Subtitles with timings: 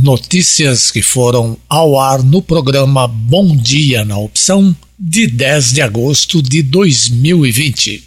[0.00, 6.40] Notícias que foram ao ar no programa Bom Dia na Opção de 10 de agosto
[6.40, 8.04] de 2020.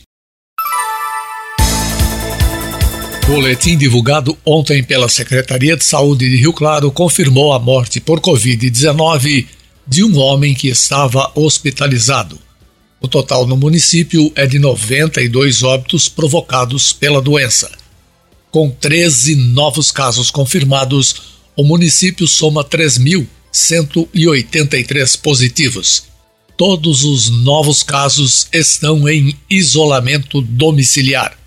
[3.28, 9.48] Boletim divulgado ontem pela Secretaria de Saúde de Rio Claro confirmou a morte por Covid-19
[9.86, 12.40] de um homem que estava hospitalizado.
[13.02, 17.70] O total no município é de 92 óbitos provocados pela doença.
[18.50, 26.04] Com 13 novos casos confirmados, o município soma 3.183 positivos.
[26.58, 31.38] Todos os novos casos estão em isolamento domiciliar.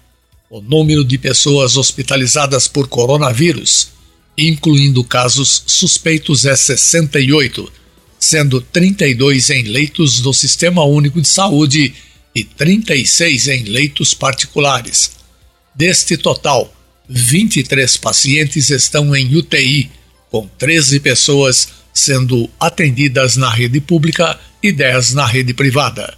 [0.50, 3.88] O número de pessoas hospitalizadas por coronavírus,
[4.36, 7.72] incluindo casos suspeitos, é 68,
[8.18, 11.94] sendo 32 em leitos do Sistema Único de Saúde
[12.34, 15.12] e 36 em leitos particulares.
[15.74, 16.72] Deste total,
[17.08, 19.90] 23 pacientes estão em UTI,
[20.34, 26.12] com 13 pessoas sendo atendidas na rede pública e 10 na rede privada.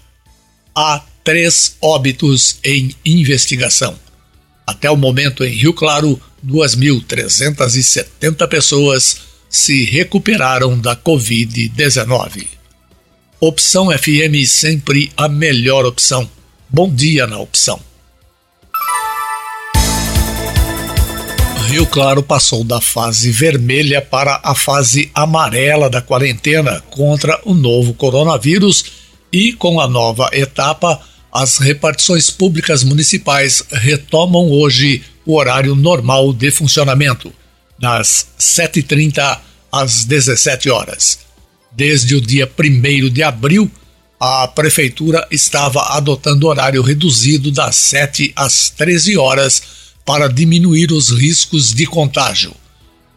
[0.75, 3.95] Há três óbitos em investigação.
[4.67, 9.19] Até o momento, em Rio Claro, 2.370 pessoas
[9.51, 12.47] se recuperaram da Covid-19.
[13.39, 16.27] Opção FM sempre a melhor opção.
[16.71, 17.79] Bom dia na opção.
[21.77, 27.93] Rio Claro passou da fase vermelha para a fase amarela da quarentena contra o novo
[27.93, 28.83] coronavírus
[29.31, 30.99] e, com a nova etapa,
[31.31, 37.31] as repartições públicas municipais retomam hoje o horário normal de funcionamento,
[37.79, 39.39] das 7h30
[39.71, 41.19] às 17 horas.
[41.71, 43.71] Desde o dia 1 de abril,
[44.19, 51.75] a Prefeitura estava adotando horário reduzido das 7 às 13 horas para diminuir os riscos
[51.75, 52.55] de contágio.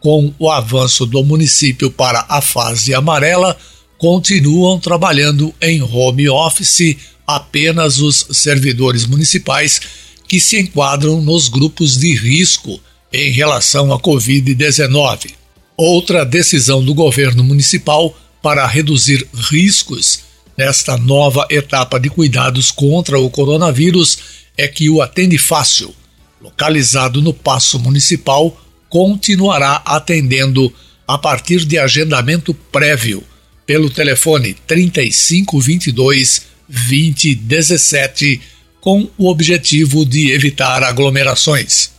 [0.00, 3.56] Com o avanço do município para a fase amarela,
[3.96, 6.96] continuam trabalhando em home office
[7.26, 9.80] apenas os servidores municipais
[10.26, 12.80] que se enquadram nos grupos de risco
[13.12, 15.30] em relação à Covid-19.
[15.76, 20.20] Outra decisão do governo municipal para reduzir riscos
[20.56, 24.18] nesta nova etapa de cuidados contra o coronavírus
[24.56, 25.94] é que o Atende Fácil,
[26.40, 28.58] localizado no Paço Municipal,
[28.88, 30.72] continuará atendendo
[31.06, 33.22] a partir de agendamento prévio
[33.66, 38.40] pelo telefone 3522 2017
[38.80, 41.90] com o objetivo de evitar aglomerações.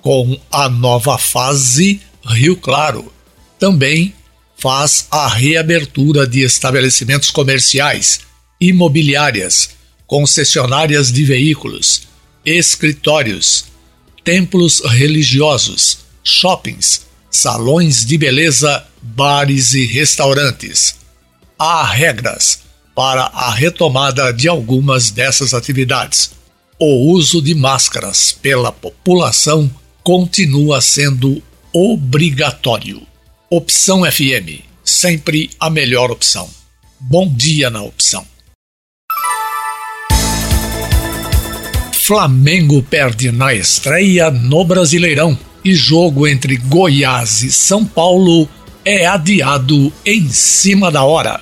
[0.00, 3.12] Com a nova fase, Rio Claro
[3.58, 4.14] também
[4.56, 8.20] faz a reabertura de estabelecimentos comerciais,
[8.60, 9.70] imobiliárias,
[10.06, 12.02] concessionárias de veículos,
[12.44, 13.66] escritórios,
[14.24, 20.96] templos religiosos, shoppings, salões de beleza, bares e restaurantes.
[21.58, 22.60] Há regras
[22.94, 26.32] para a retomada de algumas dessas atividades.
[26.78, 29.70] O uso de máscaras pela população
[30.02, 31.42] continua sendo
[31.72, 33.02] obrigatório.
[33.50, 36.48] Opção FM, sempre a melhor opção.
[36.98, 38.26] Bom dia na opção.
[42.10, 48.48] Flamengo perde na estreia no Brasileirão e jogo entre Goiás e São Paulo
[48.84, 51.40] é adiado em cima da hora.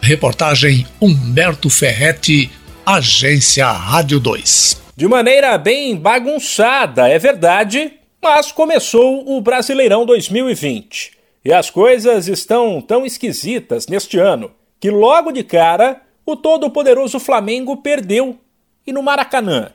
[0.00, 2.48] Reportagem Humberto Ferretti,
[2.86, 4.80] Agência Rádio 2.
[4.94, 11.10] De maneira bem bagunçada, é verdade, mas começou o Brasileirão 2020.
[11.44, 17.78] E as coisas estão tão esquisitas neste ano que logo de cara o todo-poderoso Flamengo
[17.78, 18.38] perdeu.
[18.86, 19.72] E no Maracanã,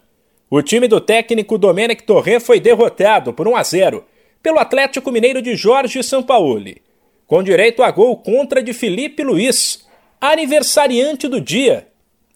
[0.56, 4.06] o time do técnico Domenech Torre foi derrotado por 1 a 0
[4.40, 6.80] pelo Atlético Mineiro de Jorge Sampaoli,
[7.26, 9.88] com direito a gol contra de Felipe Luiz,
[10.22, 11.88] aniversariante do dia,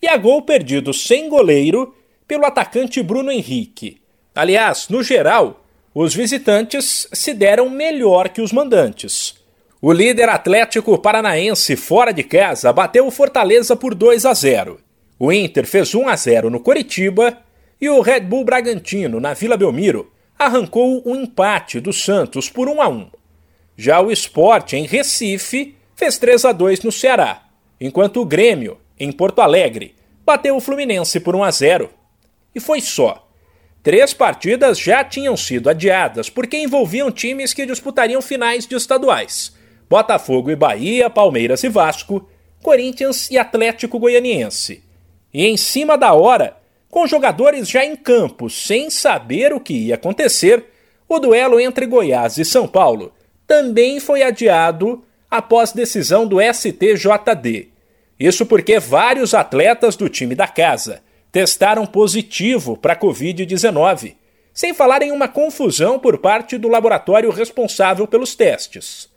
[0.01, 1.95] e a gol perdido sem goleiro
[2.27, 4.01] pelo atacante Bruno Henrique.
[4.33, 5.63] Aliás, no geral,
[5.93, 9.35] os visitantes se deram melhor que os mandantes.
[9.79, 14.79] O líder Atlético Paranaense fora de casa bateu o Fortaleza por 2 a 0.
[15.19, 17.45] O Inter fez 1 a 0 no Coritiba
[17.79, 22.81] e o Red Bull Bragantino, na Vila Belmiro, arrancou um empate do Santos por 1
[22.81, 23.09] a 1.
[23.75, 27.43] Já o Sport, em Recife, fez 3 a 2 no Ceará,
[27.79, 29.95] enquanto o Grêmio, em Porto Alegre,
[30.25, 31.89] bateu o Fluminense por 1 a 0.
[32.53, 33.27] E foi só.
[33.83, 39.55] Três partidas já tinham sido adiadas porque envolviam times que disputariam finais de estaduais:
[39.89, 42.27] Botafogo e Bahia, Palmeiras e Vasco,
[42.61, 44.83] Corinthians e Atlético Goianiense.
[45.33, 46.57] E em cima da hora,
[46.89, 50.65] com jogadores já em campo, sem saber o que ia acontecer,
[51.07, 53.13] o duelo entre Goiás e São Paulo
[53.45, 57.69] também foi adiado após decisão do STJD.
[58.19, 61.01] Isso porque vários atletas do time da casa
[61.31, 64.15] testaram positivo para a Covid-19,
[64.53, 69.07] sem falar em uma confusão por parte do laboratório responsável pelos testes.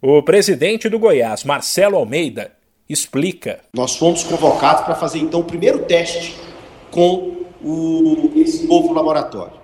[0.00, 2.52] O presidente do Goiás, Marcelo Almeida,
[2.88, 3.60] explica.
[3.74, 6.34] Nós fomos convocados para fazer então o primeiro teste
[6.90, 9.54] com o, esse novo laboratório.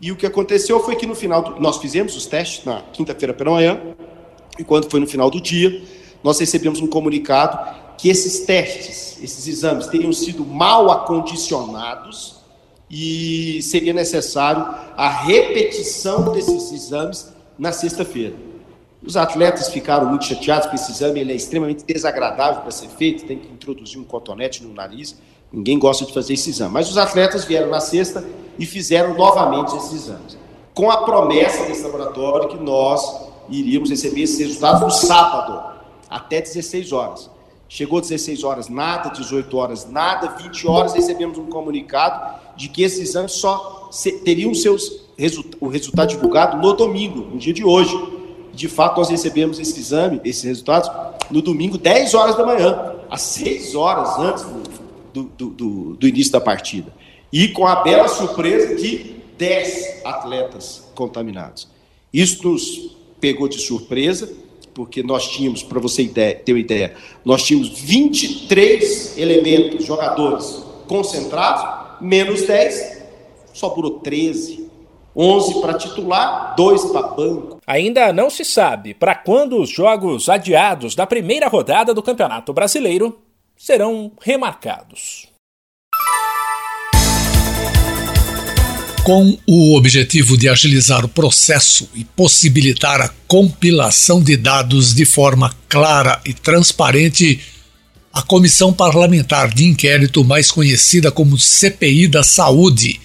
[0.00, 3.32] E o que aconteceu foi que no final, do, nós fizemos os testes na quinta-feira
[3.32, 3.80] pela manhã,
[4.58, 5.82] e quando foi no final do dia,
[6.22, 12.40] nós recebemos um comunicado que esses testes, esses exames, teriam sido mal acondicionados
[12.90, 14.62] e seria necessário
[14.96, 18.34] a repetição desses exames na sexta-feira.
[19.04, 23.24] Os atletas ficaram muito chateados com esse exame, ele é extremamente desagradável para ser feito,
[23.24, 25.18] tem que introduzir um cotonete no nariz,
[25.52, 26.72] ninguém gosta de fazer esse exame.
[26.72, 28.24] Mas os atletas vieram na sexta
[28.58, 30.38] e fizeram novamente esses exames,
[30.74, 35.72] com a promessa desse laboratório que nós iríamos receber esses resultados no sábado,
[36.08, 37.30] até 16 horas.
[37.68, 43.00] Chegou 16 horas, nada, 18 horas, nada, 20 horas, recebemos um comunicado de que esses
[43.00, 43.88] exames só
[44.24, 45.06] teriam seus,
[45.58, 47.98] o resultado divulgado no domingo, no dia de hoje.
[48.52, 50.90] De fato, nós recebemos esse exame, esses resultados,
[51.30, 54.71] no domingo, 10 horas da manhã, às 6 horas antes do,
[55.12, 56.92] do, do, do início da partida.
[57.32, 61.68] E com a bela surpresa de 10 atletas contaminados.
[62.12, 64.32] Isso nos pegou de surpresa,
[64.74, 66.94] porque nós tínhamos, para você ter uma ideia,
[67.24, 73.02] nós tínhamos 23 elementos, jogadores concentrados, menos 10,
[73.52, 74.62] sobrou 13.
[75.14, 77.58] 11 para titular, 2 para banco.
[77.66, 83.18] Ainda não se sabe para quando os jogos adiados da primeira rodada do Campeonato Brasileiro
[83.62, 85.28] serão remarcados.
[89.04, 95.54] Com o objetivo de agilizar o processo e possibilitar a compilação de dados de forma
[95.68, 97.38] clara e transparente,
[98.12, 103.00] a Comissão Parlamentar de Inquérito, mais conhecida como CPI da Saúde,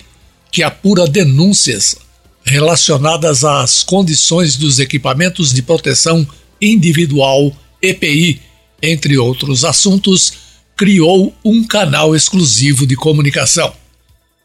[0.51, 1.95] que apura denúncias
[2.43, 6.27] relacionadas às condições dos equipamentos de proteção
[6.59, 8.41] individual, EPI,
[8.81, 10.46] entre outros assuntos,
[10.77, 13.73] criou um canal exclusivo de comunicação.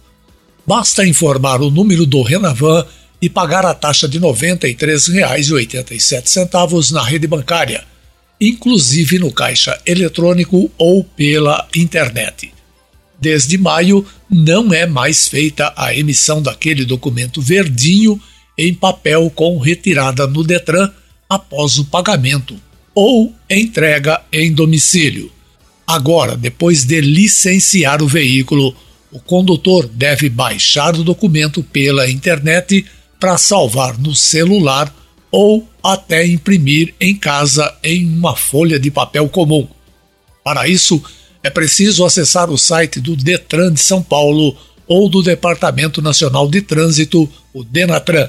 [0.67, 2.87] Basta informar o número do Renavan
[3.23, 7.85] e pagar a taxa de R$ 93,87 na rede bancária
[8.43, 12.53] inclusive no caixa eletrônico ou pela internet.
[13.21, 18.21] Desde maio, não é mais feita a emissão daquele documento verdinho
[18.59, 20.91] em papel com retirada no Detran
[21.29, 22.57] após o pagamento
[22.93, 25.31] ou entrega em domicílio.
[25.87, 28.75] Agora, depois de licenciar o veículo,
[29.13, 32.85] o condutor deve baixar o documento pela internet
[33.23, 34.93] para salvar no celular
[35.31, 39.69] ou até imprimir em casa em uma folha de papel comum.
[40.43, 41.01] Para isso,
[41.41, 44.57] é preciso acessar o site do Detran de São Paulo
[44.89, 48.29] ou do Departamento Nacional de Trânsito, o Denatran.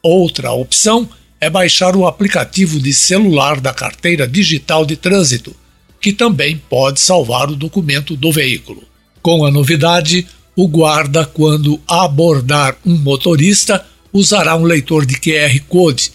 [0.00, 1.08] Outra opção
[1.40, 5.56] é baixar o aplicativo de celular da carteira digital de trânsito,
[6.00, 8.84] que também pode salvar o documento do veículo.
[9.20, 16.12] Com a novidade, o guarda, quando abordar um motorista, usará um leitor de QR Code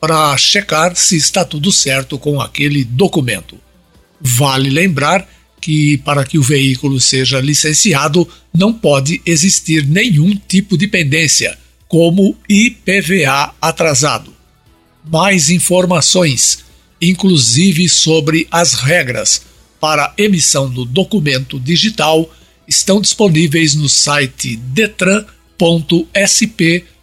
[0.00, 3.58] para checar se está tudo certo com aquele documento.
[4.20, 5.28] Vale lembrar
[5.60, 12.36] que, para que o veículo seja licenciado, não pode existir nenhum tipo de pendência, como
[12.48, 14.32] IPVA atrasado.
[15.04, 16.60] Mais informações,
[17.02, 19.42] inclusive sobre as regras
[19.80, 22.32] para emissão do documento digital,
[22.68, 24.56] estão disponíveis no site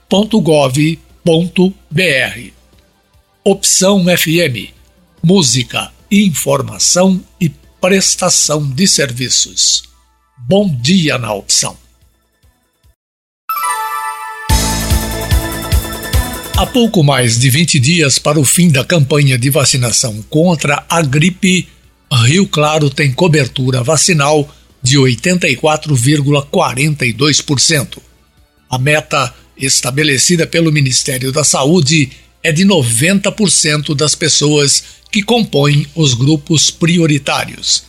[0.09, 2.51] detran.sp.gov.br.
[3.43, 4.71] Opção FM
[5.21, 7.49] Música, informação e
[7.81, 9.83] prestação de serviços.
[10.37, 11.75] Bom dia na opção.
[16.55, 21.01] Há pouco mais de 20 dias para o fim da campanha de vacinação contra a
[21.01, 21.67] gripe,
[22.11, 24.49] Rio Claro tem cobertura vacinal
[24.81, 27.97] de 84,42%.
[28.69, 32.11] A meta estabelecida pelo Ministério da Saúde
[32.43, 37.83] é de 90% das pessoas que compõem os grupos prioritários.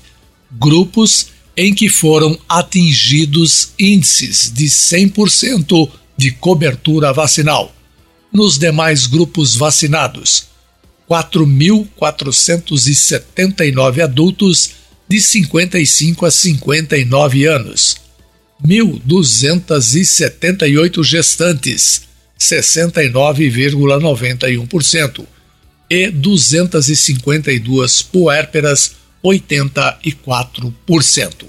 [0.53, 7.73] grupos em que foram atingidos índices de 100% de cobertura vacinal.
[8.35, 10.49] Nos demais grupos vacinados,
[11.09, 14.71] 4.479 adultos
[15.09, 17.99] de 55 a 59 anos,
[18.67, 25.25] 1.278 gestantes, 69,91%,
[25.89, 31.45] e 252 puérperas, 84%.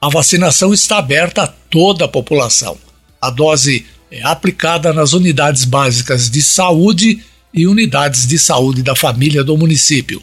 [0.00, 2.78] A vacinação está aberta a toda a população.
[3.20, 7.22] A dose é aplicada nas unidades básicas de saúde
[7.54, 10.22] e unidades de saúde da família do município,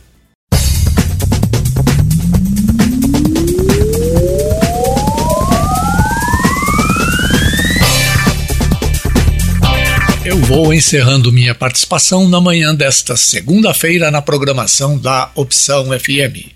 [10.28, 16.52] Eu vou encerrando minha participação na manhã desta segunda-feira na programação da Opção FM.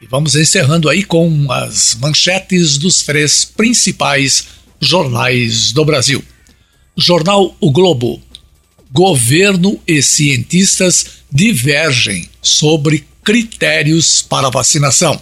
[0.00, 4.46] E vamos encerrando aí com as manchetes dos três principais
[4.80, 6.24] jornais do Brasil.
[6.96, 8.22] Jornal O Globo.
[8.90, 15.20] Governo e cientistas divergem sobre critérios para vacinação.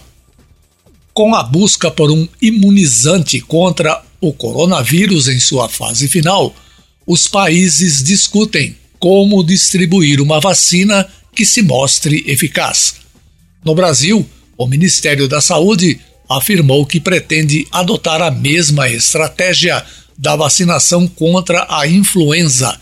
[1.13, 6.55] Com a busca por um imunizante contra o coronavírus em sua fase final,
[7.05, 12.95] os países discutem como distribuir uma vacina que se mostre eficaz.
[13.63, 14.25] No Brasil,
[14.57, 19.83] o Ministério da Saúde afirmou que pretende adotar a mesma estratégia
[20.17, 22.79] da vacinação contra a influenza,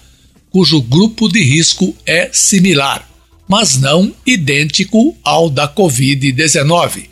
[0.49, 3.09] cujo grupo de risco é similar,
[3.47, 7.05] mas não idêntico ao da Covid-19,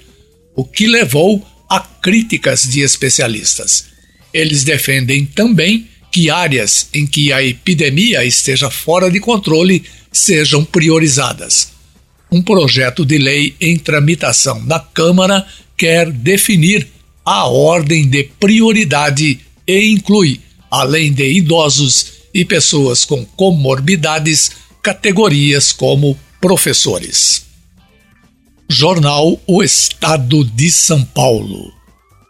[0.55, 3.85] o que levou a críticas de especialistas.
[4.33, 11.79] Eles defendem também que áreas em que a epidemia esteja fora de controle sejam priorizadas
[12.31, 16.87] um projeto de lei em tramitação na Câmara quer definir
[17.25, 20.39] a ordem de prioridade e inclui,
[20.69, 24.51] além de idosos e pessoas com comorbidades,
[24.81, 27.45] categorias como professores.
[28.69, 31.78] Jornal O Estado de São Paulo.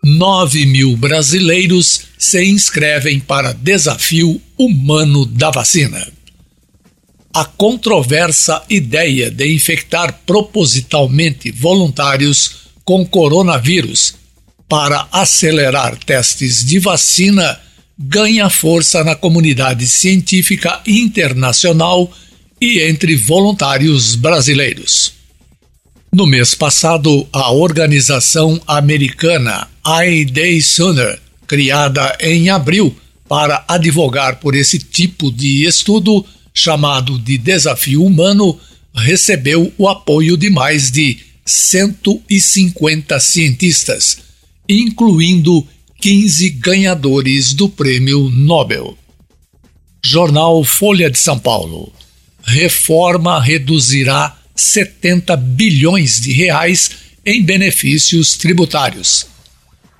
[0.04, 6.08] 9 mil brasileiros se inscrevem para desafio humano da vacina.
[7.34, 14.16] A controversa ideia de infectar propositalmente voluntários com coronavírus
[14.68, 17.60] para acelerar testes de vacina
[17.98, 22.10] ganha força na comunidade científica internacional
[22.62, 25.19] e entre voluntários brasileiros.
[26.12, 32.96] No mês passado, a organização americana I Day Sooner, criada em abril
[33.28, 38.60] para advogar por esse tipo de estudo, chamado de desafio humano,
[38.92, 44.18] recebeu o apoio de mais de 150 cientistas,
[44.68, 45.66] incluindo
[46.02, 48.98] 15 ganhadores do Prêmio Nobel.
[50.04, 51.94] Jornal Folha de São Paulo.
[52.42, 56.92] Reforma reduzirá 70 bilhões de reais
[57.26, 59.26] em benefícios tributários.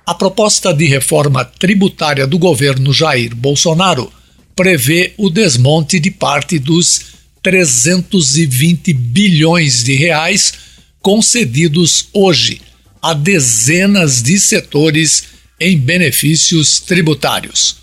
[0.06, 4.12] A proposta de reforma tributária do governo Jair Bolsonaro
[4.54, 7.00] prevê o desmonte de parte dos
[7.42, 10.52] 320 bilhões de reais
[11.00, 12.60] concedidos hoje
[13.00, 15.24] a dezenas de setores
[15.58, 17.76] em benefícios tributários.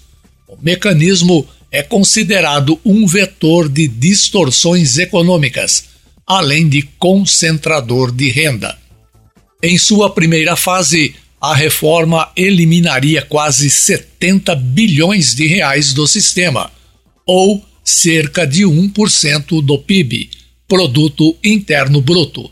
[0.48, 5.97] O mecanismo é considerado um vetor de distorções econômicas
[6.27, 8.77] além de concentrador de renda.
[9.63, 16.69] Em sua primeira fase, a reforma eliminaria quase 70 bilhões de reais do sistema,
[17.25, 20.29] ou cerca de 1% do PIB,
[20.67, 22.51] Produto Interno Bruto.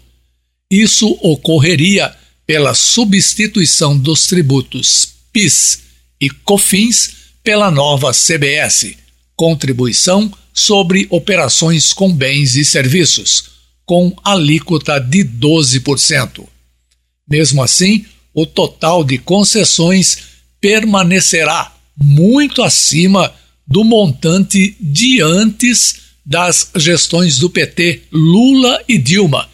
[0.71, 2.15] Isso ocorreria
[2.47, 5.81] pela substituição dos tributos PIS
[6.21, 7.11] e COFINS
[7.43, 8.95] pela nova CBS,
[9.35, 13.54] Contribuição sobre Operações com Bens e Serviços
[13.85, 16.47] com alíquota de 12%.
[17.27, 20.19] Mesmo assim, o total de concessões
[20.59, 23.33] permanecerá muito acima
[23.67, 29.49] do montante de antes das gestões do PT Lula e Dilma,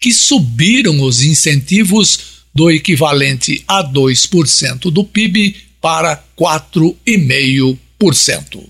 [0.00, 8.64] que subiram os incentivos do equivalente a 2% do PIB para 4,5%.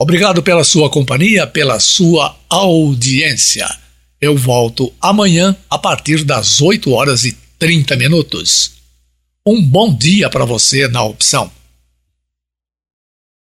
[0.00, 3.68] Obrigado pela sua companhia, pela sua audiência.
[4.20, 8.72] Eu volto amanhã a partir das 8 horas e 30 minutos.
[9.46, 11.50] Um bom dia para você na opção